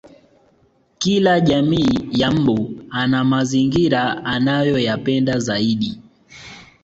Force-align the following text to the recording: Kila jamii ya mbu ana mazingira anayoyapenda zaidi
Kila 0.97 1.39
jamii 1.39 2.07
ya 2.11 2.31
mbu 2.31 2.69
ana 2.91 3.23
mazingira 3.23 4.25
anayoyapenda 4.25 5.39
zaidi 5.39 5.99